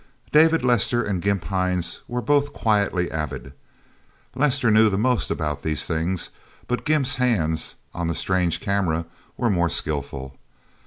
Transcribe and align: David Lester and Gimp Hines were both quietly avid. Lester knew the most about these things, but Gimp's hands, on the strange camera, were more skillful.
David 0.31 0.63
Lester 0.65 1.03
and 1.03 1.21
Gimp 1.21 1.43
Hines 1.43 2.01
were 2.07 2.23
both 2.23 2.53
quietly 2.53 3.11
avid. 3.11 3.53
Lester 4.33 4.71
knew 4.71 4.89
the 4.89 4.97
most 4.97 5.29
about 5.29 5.61
these 5.61 5.85
things, 5.85 6.31
but 6.67 6.85
Gimp's 6.85 7.17
hands, 7.17 7.75
on 7.93 8.07
the 8.07 8.15
strange 8.15 8.59
camera, 8.61 9.05
were 9.37 9.51
more 9.51 9.69
skillful. 9.69 10.35